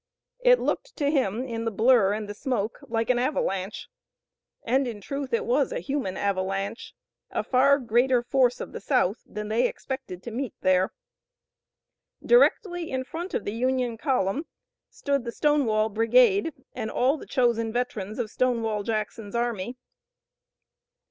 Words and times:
It 0.39 0.59
looked 0.59 0.95
to 0.95 1.11
him 1.11 1.43
in 1.43 1.63
the 1.65 1.69
blur 1.69 2.11
and 2.13 2.27
the 2.27 2.33
smoke 2.33 2.79
like 2.87 3.11
an 3.11 3.19
avalanche, 3.19 3.87
and 4.63 4.87
in 4.87 4.99
truth 4.99 5.31
it 5.31 5.45
was 5.45 5.71
a 5.71 5.79
human 5.79 6.17
avalanche, 6.17 6.95
a 7.29 7.43
far 7.43 7.77
greater 7.77 8.23
force 8.23 8.59
of 8.59 8.71
the 8.71 8.79
South 8.81 9.21
than 9.27 9.47
they 9.49 9.67
expected 9.67 10.23
to 10.23 10.31
meet 10.31 10.55
there. 10.61 10.91
Directly 12.25 12.89
in 12.89 13.03
front 13.03 13.35
of 13.35 13.45
the 13.45 13.53
Union 13.53 13.95
column 13.95 14.47
stood 14.89 15.23
the 15.23 15.31
Stonewall 15.31 15.87
Brigade, 15.89 16.51
and 16.73 16.89
all 16.89 17.15
the 17.15 17.27
chosen 17.27 17.71
veterans 17.71 18.17
of 18.17 18.31
Stonewall 18.31 18.81
Jackson's 18.81 19.35
army. 19.35 19.77